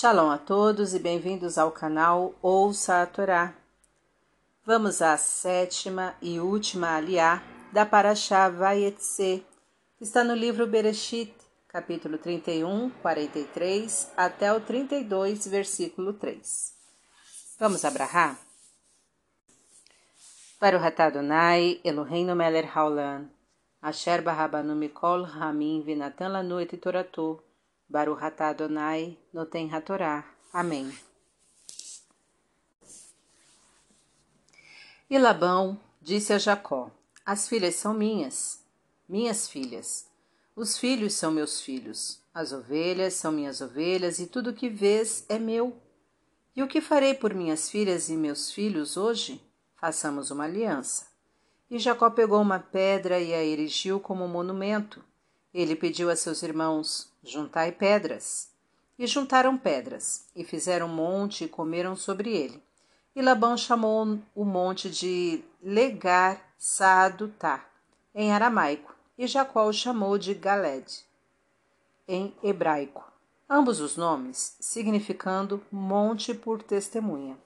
[0.00, 3.52] Shalom a todos e bem-vindos ao canal Ouça a Torá.
[4.64, 9.44] Vamos à sétima e última aliá da Parashá Vayetse,
[9.96, 11.34] que está no livro Bereshit,
[11.66, 16.74] capítulo 31, 43 até o 32, versículo 3.
[17.58, 18.38] Vamos abrahar?
[20.60, 23.28] Para o Ratadonai, Eloheinu Meler Haolam,
[23.82, 27.42] Asher Barabanu Mikol Ramin Vinatan Lanu et Toratu,
[27.88, 30.24] Baruch atah Adonai noten hatorá.
[30.52, 30.92] Amém.
[35.08, 36.90] E Labão disse a Jacó:
[37.24, 38.62] As filhas são minhas,
[39.08, 40.06] minhas filhas.
[40.54, 42.20] Os filhos são meus filhos.
[42.34, 45.74] As ovelhas são minhas ovelhas, e tudo o que vês é meu.
[46.54, 49.40] E o que farei por minhas filhas e meus filhos hoje?
[49.76, 51.06] Façamos uma aliança.
[51.70, 55.04] E Jacó pegou uma pedra e a erigiu como monumento.
[55.58, 58.48] Ele pediu a seus irmãos: Juntai pedras.
[58.96, 62.62] E juntaram pedras, e fizeram um monte e comeram sobre ele.
[63.14, 67.68] E Labão chamou o monte de Legar Saadutá,
[68.14, 71.04] em aramaico, e Jacó o chamou de Galed,
[72.06, 73.04] em hebraico.
[73.50, 77.36] Ambos os nomes significando monte por testemunha.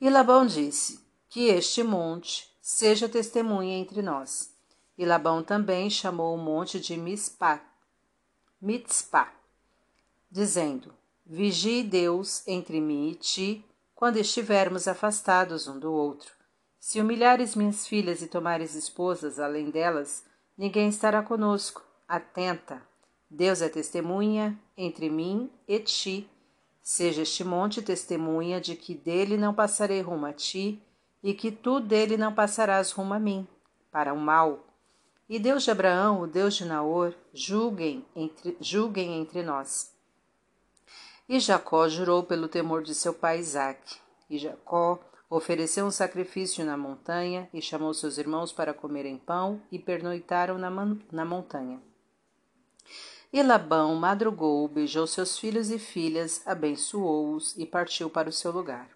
[0.00, 4.53] E Labão disse: Que este monte seja testemunha entre nós.
[4.96, 7.60] E Labão também chamou o monte de Mitzpá,
[10.30, 10.94] dizendo:
[11.26, 16.32] Vigie Deus entre mim e ti, quando estivermos afastados um do outro.
[16.78, 20.24] Se humilhares minhas filhas e tomares esposas além delas,
[20.56, 21.82] ninguém estará conosco.
[22.06, 22.82] Atenta,
[23.30, 26.28] Deus é testemunha entre mim e ti.
[26.82, 30.80] Seja este monte testemunha de que dele não passarei rumo a ti,
[31.22, 33.48] e que tu dele não passarás rumo a mim,
[33.90, 34.73] para o mal
[35.28, 39.94] e Deus de Abraão, o Deus de Naor, julguem entre, julguem entre nós.
[41.26, 43.96] E Jacó jurou pelo temor de seu pai Isaque.
[44.28, 45.00] E Jacó
[45.30, 50.70] ofereceu um sacrifício na montanha e chamou seus irmãos para comerem pão e pernoitaram na,
[51.10, 51.80] na montanha.
[53.32, 58.88] E Labão madrugou, beijou seus filhos e filhas, abençoou-os e partiu para o seu lugar.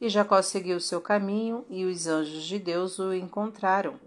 [0.00, 3.98] E Jacó seguiu seu caminho e os anjos de Deus o encontraram.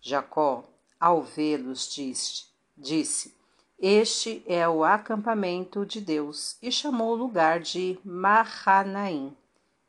[0.00, 0.64] Jacó
[1.00, 3.34] ao vê-los, disse, disse:
[3.78, 9.36] Este é o acampamento de Deus, e chamou o lugar de Mahanaim,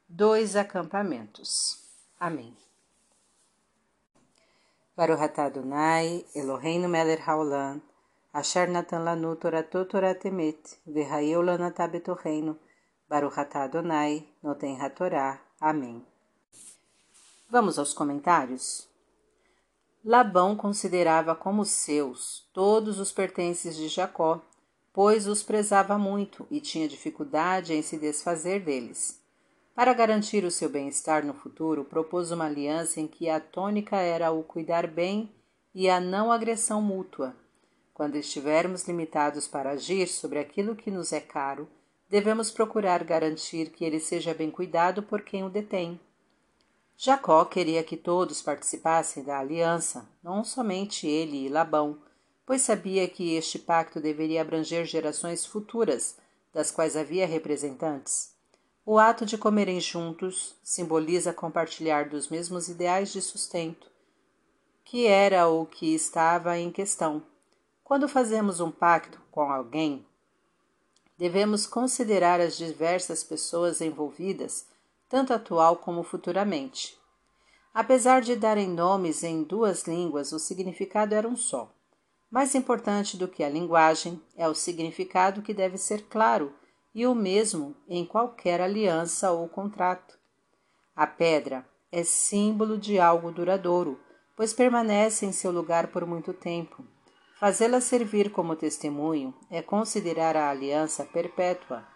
[0.08, 1.84] dois acampamentos.
[2.20, 2.56] Amém.
[4.96, 7.82] Baruch Adonai, Eloheinu melech haolam,
[8.34, 12.60] asher natan lanu toratot toratemet, v'hayeu lanatah betoreinu,
[13.10, 13.36] Baruch
[14.44, 15.40] noten hatorá.
[15.60, 16.06] Amém.
[17.50, 18.89] Vamos aos comentários?
[20.04, 24.42] Labão considerava como seus todos os pertences de Jacó,
[24.94, 29.20] pois os prezava muito e tinha dificuldade em se desfazer deles.
[29.76, 34.32] Para garantir o seu bem-estar no futuro, propôs uma aliança em que a tônica era
[34.32, 35.30] o cuidar bem
[35.76, 37.36] e a não agressão mútua.
[37.94, 41.68] Quando estivermos limitados para agir sobre aquilo que nos é caro,
[42.10, 46.00] devemos procurar garantir que ele seja bem cuidado por quem o detém.
[47.02, 51.98] Jacó queria que todos participassem da aliança, não somente ele e Labão,
[52.46, 56.18] pois sabia que este pacto deveria abranger gerações futuras,
[56.54, 58.34] das quais havia representantes.
[58.86, 63.90] O ato de comerem juntos simboliza compartilhar dos mesmos ideais de sustento,
[64.84, 67.24] que era o que estava em questão.
[67.82, 70.06] Quando fazemos um pacto com alguém,
[71.18, 74.66] devemos considerar as diversas pessoas envolvidas
[75.10, 76.98] tanto atual como futuramente.
[77.74, 81.74] Apesar de darem nomes em duas línguas, o significado era um só.
[82.32, 86.54] Mais importante do que a linguagem é o significado que deve ser claro
[86.94, 90.18] e o mesmo em qualquer aliança ou contrato.
[90.96, 94.00] A pedra é símbolo de algo duradouro,
[94.36, 96.86] pois permanece em seu lugar por muito tempo.
[97.40, 101.88] Fazê-la servir como testemunho é considerar a aliança perpétua.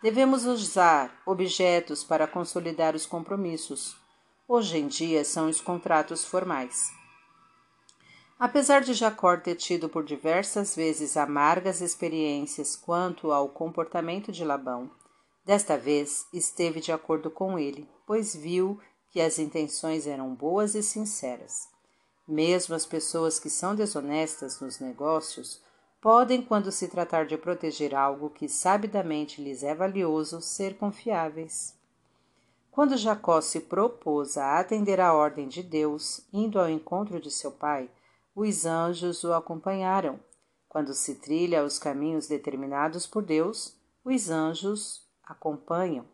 [0.00, 3.96] Devemos usar objetos para consolidar os compromissos.
[4.46, 6.92] Hoje em dia são os contratos formais.
[8.38, 14.88] Apesar de Jacó ter tido por diversas vezes amargas experiências quanto ao comportamento de Labão,
[15.44, 18.78] desta vez esteve de acordo com ele, pois viu
[19.10, 21.66] que as intenções eram boas e sinceras.
[22.28, 25.60] Mesmo as pessoas que são desonestas nos negócios
[26.00, 31.76] podem, quando se tratar de proteger algo que sabidamente lhes é valioso, ser confiáveis.
[32.70, 37.50] Quando Jacó se propôs a atender à ordem de Deus, indo ao encontro de seu
[37.50, 37.90] pai,
[38.34, 40.20] os anjos o acompanharam.
[40.68, 43.74] Quando se trilha os caminhos determinados por Deus,
[44.04, 46.04] os anjos acompanham.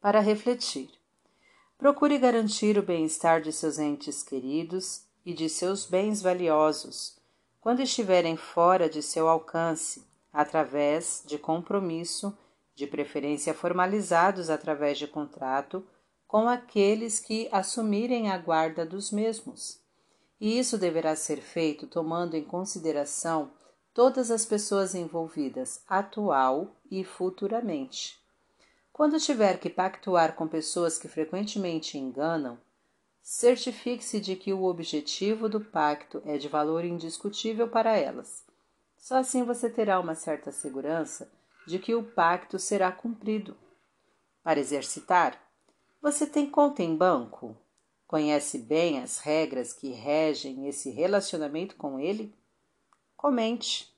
[0.00, 0.90] Para refletir.
[1.76, 7.15] Procure garantir o bem-estar de seus entes queridos e de seus bens valiosos
[7.66, 12.32] quando estiverem fora de seu alcance, através de compromisso,
[12.76, 15.84] de preferência formalizados através de contrato,
[16.28, 19.80] com aqueles que assumirem a guarda dos mesmos.
[20.40, 23.50] E isso deverá ser feito tomando em consideração
[23.92, 28.16] todas as pessoas envolvidas, atual e futuramente.
[28.92, 32.58] Quando tiver que pactuar com pessoas que frequentemente enganam,
[33.28, 38.44] certifique-se de que o objetivo do pacto é de valor indiscutível para elas.
[38.96, 41.28] Só assim você terá uma certa segurança
[41.66, 43.56] de que o pacto será cumprido.
[44.44, 45.42] Para exercitar,
[46.00, 47.56] você tem conta em banco?
[48.06, 52.32] Conhece bem as regras que regem esse relacionamento com ele?
[53.16, 53.92] Comente.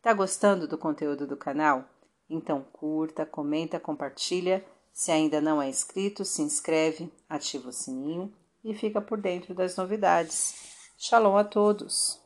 [0.00, 1.86] Tá gostando do conteúdo do canal?
[2.30, 4.64] Então curta, comenta, compartilha.
[4.92, 8.32] Se ainda não é inscrito, se inscreve, ativa o sininho
[8.64, 10.54] e fica por dentro das novidades.
[10.98, 12.20] Shalom a todos!